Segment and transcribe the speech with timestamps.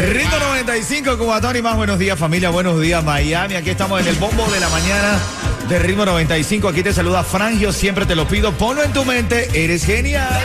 [0.00, 1.76] Rito 95, Cubatón y más.
[1.76, 2.50] Buenos días, familia.
[2.50, 3.54] Buenos días, Miami.
[3.54, 5.18] Aquí estamos en el bombo de la mañana
[5.68, 6.68] de Ritmo 95.
[6.68, 7.72] Aquí te saluda Frangio.
[7.72, 8.52] Siempre te lo pido.
[8.52, 9.48] Ponlo en tu mente.
[9.54, 10.40] Eres genial.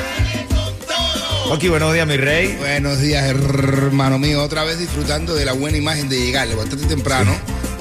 [1.50, 2.56] Ok, buenos días, mi rey.
[2.58, 4.44] Buenos días, hermano mío.
[4.44, 7.36] Otra vez disfrutando de la buena imagen de llegar, levantarte temprano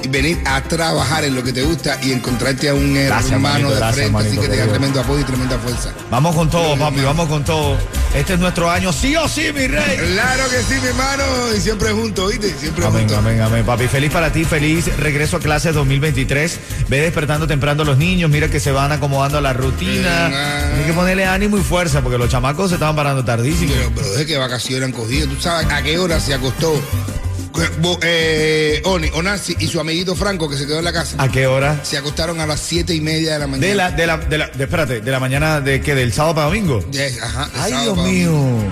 [0.09, 3.69] venir a trabajar en lo que te gusta y encontrarte a un Gracias, hermano manito,
[3.71, 5.93] de gracias, frente, así que tenga tremendo apoyo y tremenda fuerza.
[6.09, 7.01] Vamos con todo, papi.
[7.01, 7.77] Vamos con todo.
[8.15, 8.91] Este es nuestro año.
[8.91, 9.97] Sí o sí, mi rey.
[10.13, 11.23] Claro que sí, mi hermano,
[11.55, 12.53] y siempre juntos, ¿viste?
[12.57, 13.17] Siempre Amén, juntos.
[13.17, 13.87] amén, amén, papi.
[13.87, 16.59] Feliz para ti, feliz regreso a clases 2023.
[16.87, 20.27] Ve despertando temprano a los niños, mira que se van acomodando a la rutina.
[20.27, 23.73] Hay que ponerle ánimo y fuerza porque los chamacos se estaban parando tardísimo.
[23.73, 25.27] Pero, pero de qué vacaciones han cogido.
[25.27, 26.73] ¿Tú sabes a qué hora se acostó
[28.01, 31.15] eh, Oni, Onasi y su amiguito Franco que se quedó en la casa?
[31.17, 31.79] ¿A qué hora?
[31.83, 33.67] Se acostaron a las siete y media de la mañana.
[33.67, 36.35] De la, de la, de la, de- espérate, de la mañana de que del sábado
[36.35, 36.83] para domingo.
[37.23, 38.31] Ajá, Ay, Dios mío.
[38.31, 38.63] domingo.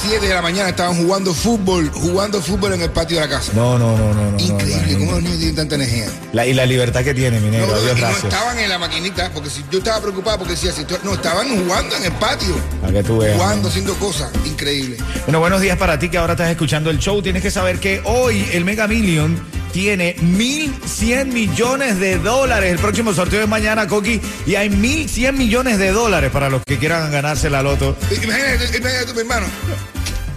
[0.00, 3.52] Siete de la mañana estaban jugando fútbol, jugando fútbol en el patio de la casa.
[3.54, 4.30] No, no, no, no, no.
[4.32, 5.06] no, Increíble,
[5.54, 6.06] tanta energía.
[6.32, 7.66] La- y la libertad que tiene, mi No, negro.
[7.68, 8.24] no, Dios y no gracias.
[8.24, 11.96] estaban en la maquinita, porque si yo estaba preocupado porque decía, si no, estaban jugando
[11.96, 13.36] en el patio, Para que tú veas.
[13.36, 13.68] jugando, ¿no?
[13.68, 14.30] haciendo cosas.
[14.44, 14.96] Increíble.
[15.26, 17.20] Bueno, buenos días para ti que ahora estás escuchando el show.
[17.22, 19.38] Tienes que saber que hoy el Mega Million
[19.72, 22.70] tiene 1.100 millones de dólares.
[22.72, 26.78] El próximo sorteo es mañana, Coqui, y hay 1.100 millones de dólares para los que
[26.78, 27.96] quieran ganarse la loto.
[28.10, 29.46] Imagínate, imagínate tú, mi hermano.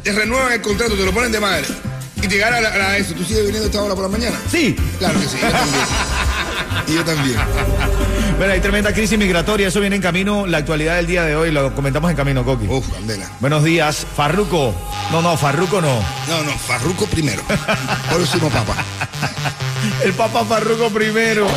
[0.03, 1.65] Te renuevan el contrato, te lo ponen de madre.
[2.29, 3.13] La- la- eso.
[3.13, 4.35] ¿Tú sigues viniendo a esta hora por la mañana?
[4.51, 5.85] Sí, Claro que sí, yo también.
[6.87, 7.37] y yo también.
[8.39, 9.67] pero hay tremenda crisis migratoria.
[9.67, 10.47] Eso viene en camino.
[10.47, 12.65] La actualidad del día de hoy lo comentamos en camino, Coqui.
[12.67, 13.29] Uf, candela.
[13.39, 14.73] Buenos días, Farruco.
[15.11, 15.99] No, no, Farruco no.
[16.27, 17.43] No, no, Farruco primero.
[18.09, 18.75] Por último, papá.
[20.03, 21.47] El Papa Farruco primero.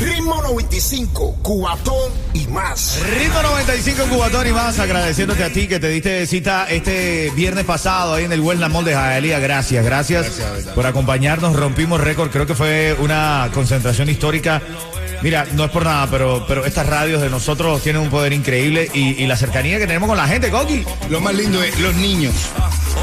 [0.00, 3.00] Ritmo 95, cuatón y más.
[3.18, 8.14] Ritmo 95 Cubatón y más, agradeciéndote a ti que te diste cita este viernes pasado
[8.14, 9.40] ahí en el Wellness Mall de Jaelía.
[9.40, 10.26] Gracias, gracias,
[10.74, 11.56] por acompañarnos.
[11.56, 14.62] Rompimos récord, creo que fue una concentración histórica.
[15.20, 18.88] Mira, no es por nada, pero, pero estas radios de nosotros tienen un poder increíble
[18.94, 20.84] y, y la cercanía que tenemos con la gente, Coqui.
[21.10, 22.34] Lo más lindo es los niños.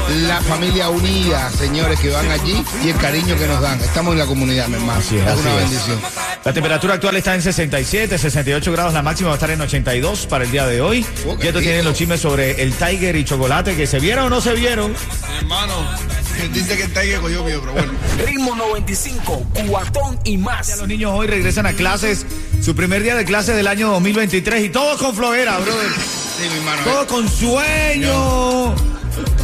[0.08, 3.80] La familia unida, señores, que van allí y el cariño que nos dan.
[3.80, 5.00] Estamos en la comunidad, mi hermano.
[5.00, 5.56] Así es, así una es.
[5.70, 6.00] bendición.
[6.44, 10.26] La temperatura actual está en 67, 68 grados, la máxima va a estar en 82
[10.26, 11.04] para el día de hoy.
[11.28, 11.82] Oh, qué Ya tú rico.
[11.82, 14.94] los chismes sobre el Tiger y Chocolate, que se vieron o no se vieron.
[15.40, 15.74] Hermano,
[16.52, 17.92] dice que está ahí cogió mío, pero bueno.
[18.24, 20.78] Ritmo 95, cuatón y más.
[20.78, 22.24] Los niños hoy regresan a clases,
[22.62, 25.90] su primer día de clases del año 2023 y todos con flojera, brother.
[25.90, 26.82] Sí, mi hermano.
[26.84, 28.74] Todos con sueño.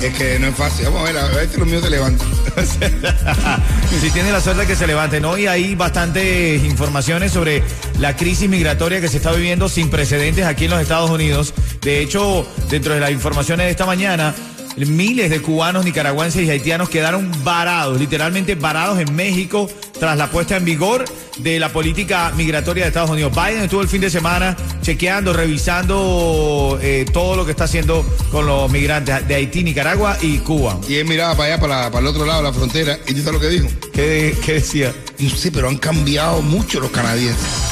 [0.03, 0.87] Es que no es fácil.
[0.87, 2.29] Vamos a ver, a ver si los míos se levantan.
[4.01, 5.25] si tienen la suerte que se levanten.
[5.25, 7.63] Hoy hay bastantes informaciones sobre
[7.99, 11.55] la crisis migratoria que se está viviendo sin precedentes aquí en los Estados Unidos.
[11.81, 14.35] De hecho, dentro de las informaciones de esta mañana,
[14.77, 19.69] miles de cubanos, nicaragüenses y haitianos quedaron varados, literalmente varados en México
[20.03, 21.05] tras la puesta en vigor
[21.39, 23.33] de la política migratoria de Estados Unidos.
[23.33, 28.45] Biden estuvo el fin de semana chequeando, revisando eh, todo lo que está haciendo con
[28.45, 30.81] los migrantes de Haití, Nicaragua y Cuba.
[30.89, 33.23] Y él miraba para allá, para, para el otro lado de la frontera, y tú
[33.23, 33.69] sabes lo que dijo.
[33.93, 34.93] ¿Qué, qué decía?
[35.21, 37.72] No sé, pero han cambiado mucho los canadienses.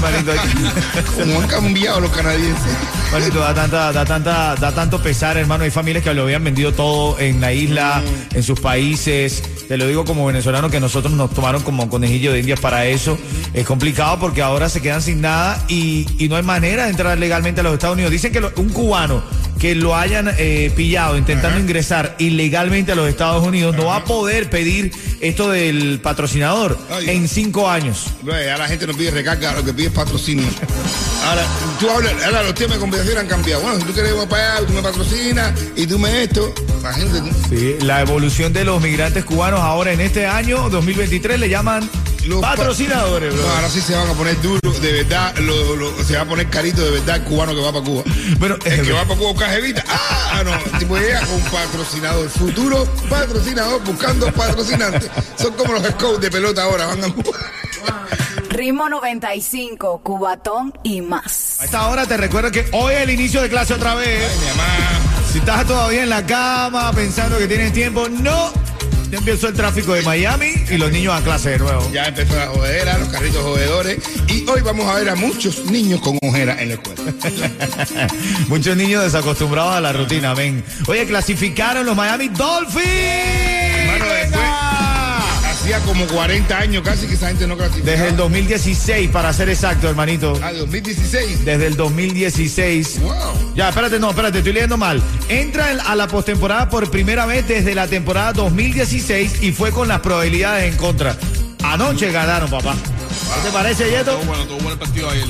[0.00, 0.32] Manito,
[1.16, 2.62] Como han cambiado los canadienses.
[3.34, 5.64] da tanta, da tanta, da tanto pesar, hermano.
[5.64, 8.02] Hay familias que lo habían vendido todo en la isla,
[8.32, 9.42] en sus países.
[9.68, 13.18] Te lo digo como venezolano que nosotros nos tomaron como conejillo de indias para eso.
[13.52, 17.18] Es complicado porque ahora se quedan sin nada y, y no hay manera de entrar
[17.18, 18.12] legalmente a los Estados Unidos.
[18.12, 19.22] Dicen que lo- un cubano
[19.58, 24.04] que lo hayan eh, pillado intentando ingresar ilegalmente a los Estados Unidos no va a
[24.04, 27.10] poder pedir esto del patrocinador Ay.
[27.10, 28.06] en cinco años.
[28.22, 30.46] Ahora la gente no pide recarga, lo que pide es patrocinio.
[31.24, 31.42] Ahora,
[31.80, 33.62] tú hablas, ahora los temas de conversación han cambiado.
[33.62, 36.54] Bueno, si tú quieres ir para allá, tú me patrocinas y tú me esto.
[36.82, 41.48] La gente, Sí, la evolución de los migrantes cubanos ahora en este año 2023 le
[41.48, 41.88] llaman
[42.26, 43.42] Los patrocinadores, bro.
[43.42, 46.24] No, ahora sí se van a poner duros, de verdad, lo- lo- se va a
[46.26, 48.02] poner carito de verdad el cubano que va para Cuba.
[48.38, 49.84] Bueno, el que va para Cuba busca jevita.
[49.88, 55.10] Ah, no, tipo llega con patrocinador, futuro patrocinador buscando patrocinantes.
[55.36, 57.38] Son como los scouts de pelota ahora, van a Cuba.
[58.50, 61.60] Ritmo 95, Cubatón y más.
[61.60, 64.24] A esta hora te recuerdo que hoy es el inicio de clase otra vez.
[64.30, 64.64] Ay, mi mamá.
[65.30, 68.52] Si estás todavía en la cama pensando que tienes tiempo, no.
[69.10, 71.90] Ya empezó el tráfico de Miami y los niños a clase de nuevo.
[71.92, 73.98] Ya empezó la jodera, los carritos jodedores.
[74.28, 76.96] Y hoy vamos a ver a muchos niños con ojera en la escuela.
[78.48, 80.64] Muchos niños desacostumbrados a la rutina, ven.
[80.86, 83.55] Oye, clasificaron los Miami Dolphins.
[85.66, 87.90] Hacía como 40 años casi que esa gente no clasificaba.
[87.90, 90.38] Desde el 2016, para ser exacto, hermanito.
[90.40, 91.44] Ah, 2016.
[91.44, 93.00] Desde el 2016.
[93.00, 93.12] Wow.
[93.56, 95.02] Ya, espérate, no, espérate, estoy leyendo mal.
[95.28, 99.88] Entra en- a la postemporada por primera vez desde la temporada 2016 y fue con
[99.88, 101.16] las probabilidades en contra.
[101.64, 102.76] Anoche ganaron, papá.
[103.34, 104.12] ¿Qué te parece, Yeto?
[104.12, 105.26] Todo bueno, todo bueno el partido ayer.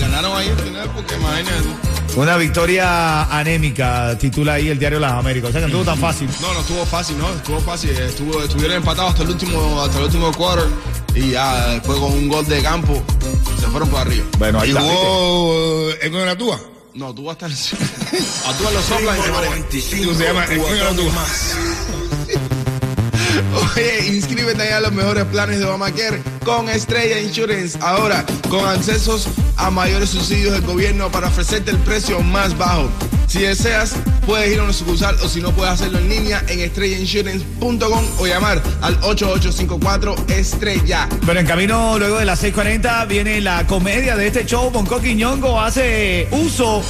[0.00, 1.68] Ganaron ayer al final porque imagínate.
[2.16, 5.50] Una victoria anémica, titula ahí el diario Las Américas.
[5.50, 6.28] O sea que no estuvo tan fácil.
[6.40, 7.90] No, no estuvo fácil, no, estuvo fácil.
[7.90, 10.66] Estuvo, estuvieron empatados hasta el último, hasta el último quarter
[11.14, 13.02] y ya después con un gol de campo
[13.60, 14.24] se fueron por arriba.
[14.38, 14.82] Bueno, ahí ¿Y está.
[14.82, 16.60] jugó el con la túa?
[16.94, 17.76] No, tú vas a estar
[18.48, 19.62] a tú los soplan y se manejan.
[19.62, 20.44] ¿Cómo se llama?
[20.46, 21.24] El con la túa.
[23.74, 27.78] Oye, inscríbete a los mejores planes de Obamacare con Estrella Insurance.
[27.80, 32.88] Ahora, con accesos a mayores subsidios del gobierno para ofrecerte el precio más bajo.
[33.26, 33.94] Si deseas,
[34.26, 38.26] puedes ir a una sucursal o si no, puedes hacerlo en línea en estrellainsurance.com o
[38.26, 41.08] llamar al 8854 Estrella.
[41.24, 44.70] Pero en camino, luego de las 6:40, viene la comedia de este show.
[44.70, 46.82] Bonco Quiñongo hace uso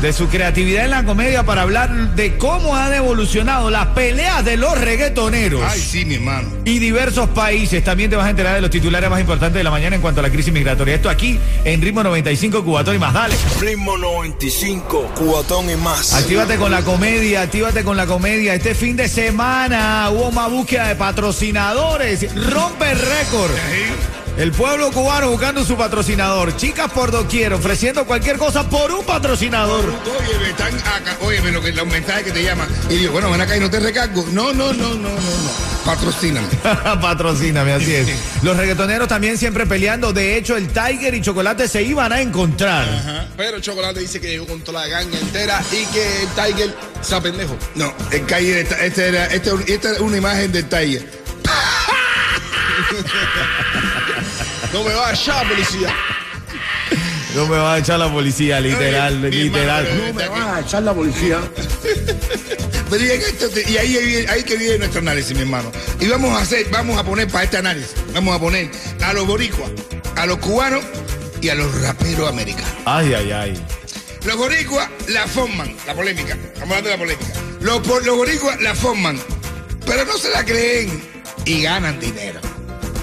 [0.00, 4.56] de su creatividad en la comedia para hablar de cómo han evolucionado las peleas de
[4.56, 5.62] los reggaetoneros.
[5.64, 6.48] Ay, sí, mi hermano.
[6.64, 7.84] y diversos países.
[7.84, 10.20] También te vas a enterar de los titulares más importantes de la mañana en cuanto
[10.20, 10.94] a la crisis migratoria.
[10.94, 13.12] Esto aquí en Ritmo 95 Cubatón y más.
[13.12, 13.34] Dale.
[13.60, 16.14] Ritmo 95, cuatón y más.
[16.14, 18.54] Actívate con la comedia, actívate con la comedia.
[18.54, 22.26] Este fin de semana hubo más búsqueda de patrocinadores.
[22.50, 23.52] Rompe récord.
[24.36, 26.56] El pueblo cubano buscando su patrocinador.
[26.56, 29.84] Chicas por doquier, ofreciendo cualquier cosa por un patrocinador.
[29.84, 31.18] Oye, me están acá.
[31.20, 32.66] Oye, lo que, los mensajes que te llaman.
[32.88, 34.24] Y digo, bueno, ven acá y no te recargo.
[34.32, 35.84] No, no, no, no, no, no.
[35.84, 36.48] Patrocíname.
[37.02, 38.08] Patrocíname, así es.
[38.42, 40.14] Los reggaetoneros también siempre peleando.
[40.14, 43.28] De hecho, el Tiger y Chocolate se iban a encontrar.
[43.36, 47.20] Pero Chocolate dice que llegó con toda la ganga entera y que el Tiger se
[47.20, 47.56] pendejo.
[47.74, 51.22] No, el calle, esta, esta era, esta, esta es una imagen del Tiger.
[54.72, 55.94] No me va a echar policía.
[57.34, 59.86] No me va a echar la policía, literal, mi literal.
[59.86, 61.38] hermano, No me van a echar la policía.
[62.90, 65.72] Pero y, en esto te- y ahí, ahí, ahí que viene nuestro análisis, mi hermano.
[65.98, 68.70] Y vamos a hacer, vamos a poner para este análisis, vamos a poner
[69.02, 69.70] a los boricuas,
[70.16, 70.84] a los cubanos
[71.40, 72.70] y a los raperos americanos.
[72.84, 73.66] Ay, ay, ay.
[74.26, 77.32] Los boricuas la forman, la polémica, estamos hablando de la polémica.
[77.62, 79.18] Los, los boricuas la forman,
[79.86, 81.02] pero no se la creen
[81.46, 82.40] y ganan dinero.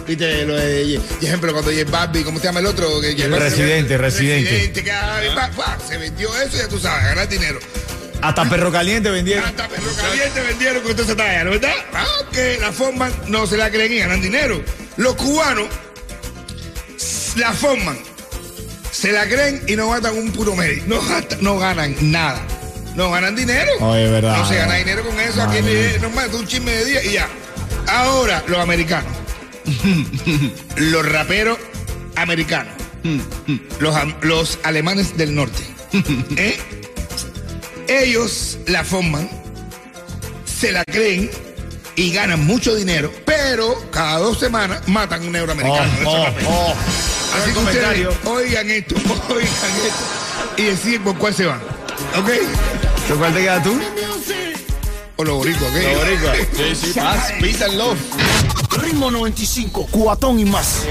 [0.10, 3.00] Viste, lo de, y ejemplo, cuando J Barbie, ¿cómo se llama el otro?
[3.00, 4.50] Que El Residente, Residente.
[4.50, 7.60] Residente, que, ah, se vendió eso, ya tú sabes, ganar dinero.
[8.20, 9.46] Hasta perro caliente vendieron.
[9.46, 11.76] Hasta perro caliente vendieron con esa talla, ¿no verdad?
[11.94, 14.64] Ah, que la forman, no se la creen y ganan dinero.
[14.98, 15.68] Los cubanos
[17.36, 18.00] la forman,
[18.90, 20.86] se la creen y no gastan un puro medio.
[21.40, 22.42] No, ganan nada.
[22.96, 23.74] No ganan dinero.
[23.80, 24.38] Oye, verdad.
[24.40, 25.44] No se gana dinero con eso.
[25.44, 27.30] Aquí es nomás un chisme de día y ya.
[27.86, 29.19] Ahora, los americanos.
[30.78, 31.58] los raperos
[32.16, 32.74] americanos.
[33.80, 35.64] los, los alemanes del norte.
[36.38, 36.58] ¿Eh?
[37.88, 39.28] Ellos la forman,
[40.46, 41.32] se la creen
[41.96, 46.74] y ganan mucho dinero, pero cada dos semanas matan un euro Oh, oh, oh.
[47.36, 48.96] Así que ustedes oigan esto,
[49.30, 50.20] oigan esto
[50.58, 51.60] y deciden por cuál se van.
[52.18, 52.30] ¿Ok?
[53.08, 53.80] ¿Con cuál te quedas tú?
[55.18, 56.48] O los boricuas, ¿ok?
[56.56, 57.98] Sí, sí, paz, peace and love.
[58.82, 60.84] Ritmo 95, cuatón y más.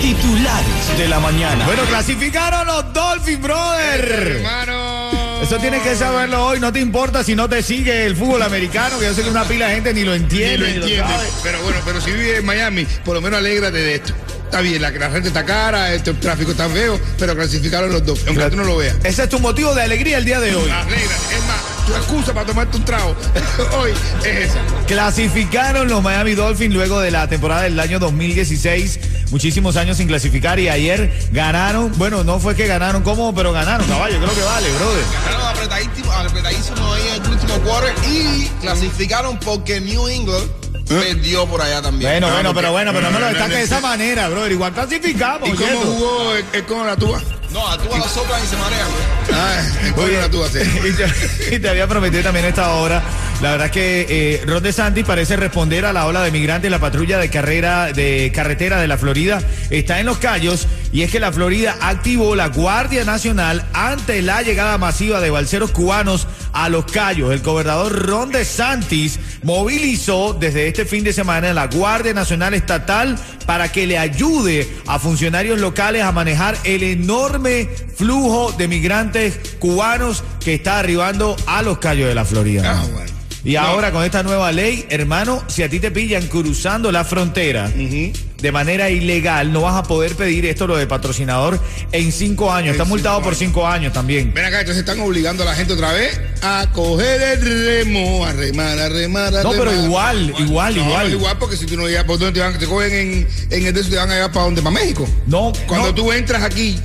[0.00, 1.64] Titulares de la mañana.
[1.66, 4.36] Bueno, clasificaron los Dolphins, brother.
[4.36, 5.40] Hermano.
[5.42, 6.60] Eso tienes que saberlo hoy.
[6.60, 9.44] No te importa si no te sigue el fútbol americano, que yo sé que una
[9.44, 10.58] pila de gente ni lo Ni entiende.
[10.58, 11.02] lo ni entiende.
[11.12, 11.28] sabe.
[11.42, 14.14] Pero bueno, pero si vives en Miami, por lo menos alégrate de esto.
[14.44, 18.06] Está bien, la, la gente está cara, este, el tráfico está feo, pero clasificaron los
[18.06, 18.96] dos, aunque tú no lo veas.
[19.02, 20.70] Ese es tu motivo de alegría el día de hoy.
[20.70, 21.34] Alégrate.
[21.36, 23.14] Es más, tu excusa para tomarte un trago
[23.80, 23.92] hoy
[24.24, 24.58] es esa.
[24.86, 28.98] Clasificaron los Miami Dolphins luego de la temporada del año 2016.
[29.30, 31.92] Muchísimos años sin clasificar y ayer ganaron.
[31.96, 34.18] Bueno, no fue que ganaron como, pero ganaron, caballo.
[34.18, 35.04] Creo que vale, brother.
[35.24, 40.48] Ganaron apretadísimo, apretadísimo ahí en el último quarter y clasificaron porque New England
[40.88, 42.10] perdió por allá también.
[42.10, 44.52] Bueno, bueno, porque- pero bueno, pero no lo no, destaques de esa manera, brother.
[44.52, 45.48] Igual clasificamos.
[45.48, 47.20] ¿Y cómo jugó el, el con la tuba?
[47.56, 48.86] No, a tú a los soplan y se marean.
[48.90, 49.04] güey.
[49.32, 49.62] Ah,
[49.96, 50.58] Oye, la tuba, sí.
[50.60, 53.02] y, te, y te había prometido también esta hora
[53.42, 56.70] La verdad que eh, Ron DeSantis parece responder a la ola de migrantes.
[56.70, 61.10] La patrulla de carrera de carretera de la Florida está en los callos y es
[61.10, 66.70] que la Florida activó la Guardia Nacional ante la llegada masiva de balseros cubanos a
[66.70, 67.30] los callos.
[67.30, 73.70] El gobernador Ron DeSantis movilizó desde este fin de semana la Guardia Nacional Estatal para
[73.70, 80.54] que le ayude a funcionarios locales a manejar el enorme flujo de migrantes cubanos que
[80.54, 82.62] está arribando a los callos de la Florida.
[82.74, 83.15] Ah.
[83.46, 87.68] Y ahora con esta nueva ley, hermano, si a ti te pillan cruzando la frontera
[87.68, 91.60] de manera ilegal, no vas a poder pedir esto lo de patrocinador
[91.92, 92.72] en cinco años.
[92.72, 94.34] Está multado por cinco años también.
[94.34, 98.32] Ven acá, entonces están obligando a la gente otra vez a coger el remo, a
[98.32, 101.12] remar, a remar, a No, pero igual, igual, No, igual.
[101.12, 102.58] igual, porque si tú no llegas, ¿por dónde te van?
[102.58, 105.08] Te cogen en, en el de eso, te van a llevar para dónde, para México.
[105.28, 105.94] No, Cuando no.
[105.94, 106.76] tú entras aquí,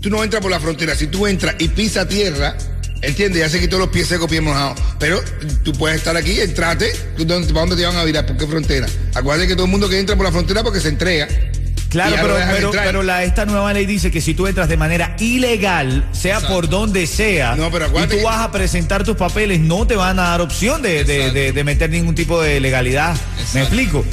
[0.00, 0.94] tú no entras por la frontera.
[0.94, 2.56] Si tú entras y pisas tierra,
[3.06, 3.40] ¿entiendes?
[3.40, 4.78] Ya se quitó los pies secos, pies mojados.
[4.98, 5.20] Pero
[5.64, 8.26] tú puedes estar aquí, entrate, ¿tú dónde- ¿para dónde te van a virar?
[8.26, 8.86] ¿Por qué frontera?
[9.14, 11.28] Acuérdate que todo el mundo que entra por la frontera porque se entrega.
[11.88, 15.16] Claro, pero, pero, pero la, esta nueva ley dice que si tú entras de manera
[15.20, 19.60] ilegal, sea por donde sea, No, pero y tú que- vas a presentar tus papeles,
[19.60, 23.16] no te van a dar opción de, de- de- de meter ningún tipo de legalidad.
[23.54, 24.04] ¿Me explico?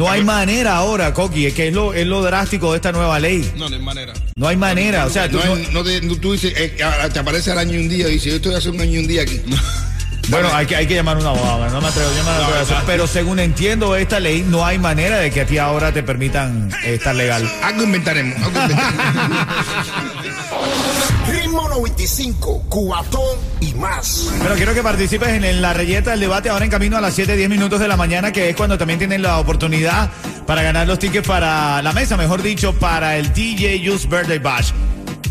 [0.00, 3.20] No hay manera ahora, Coqui, es que es lo, es lo drástico de esta nueva
[3.20, 3.52] ley.
[3.58, 4.14] No, no hay manera.
[4.34, 6.74] No hay manera, o sea, tú No, no- te- no- tú dices, eh,
[7.12, 8.98] te aparece al año y un día y dices, yo estoy hace un año y
[8.98, 9.42] un día aquí.
[10.28, 12.60] Bueno, hay que, hay que llamar a un abogado, no me atrevo, me atrevo a
[12.60, 12.76] hacer.
[12.86, 16.70] Pero según entiendo esta ley, no hay manera de que a ti ahora te permitan
[16.84, 17.50] estar legal.
[17.64, 18.94] Algo inventaremos, algo inventaremos.
[21.28, 24.30] Ritmo 95, Cubatón y más.
[24.42, 27.36] Pero quiero que participes en, la reyeta del debate ahora en camino a las 7,
[27.36, 30.10] 10 minutos de la mañana, que es cuando también tienen la oportunidad
[30.46, 34.72] para ganar los tickets para la mesa, mejor dicho, para el DJ Youth Birthday Bash.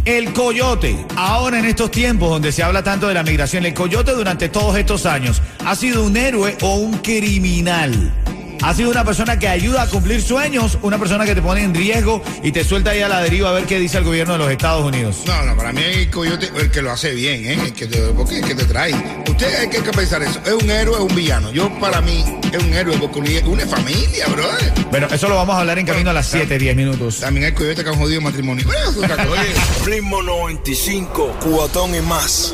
[0.05, 4.11] El coyote, ahora en estos tiempos donde se habla tanto de la migración, el coyote
[4.13, 8.13] durante todos estos años ha sido un héroe o un criminal.
[8.61, 11.73] Ha sido una persona que ayuda a cumplir sueños, una persona que te pone en
[11.73, 14.39] riesgo y te suelta ahí a la deriva a ver qué dice el gobierno de
[14.39, 15.23] los Estados Unidos.
[15.25, 17.53] No, no, para mí el coyote, el que lo hace bien, ¿eh?
[17.53, 18.93] El que te, porque el que te trae.
[19.29, 20.41] Usted hay que, pensar eso.
[20.45, 21.51] ¿Es un héroe o un villano?
[21.51, 24.73] Yo, para mí, es un héroe porque es una familia, brother.
[24.91, 27.19] Bueno, eso lo vamos a hablar en camino a las 7, 10 minutos.
[27.21, 28.65] También hay coyote que han jodido matrimonio.
[28.65, 29.85] Bueno, eso es.
[29.85, 32.53] Ritmo 95, Cubatón y más.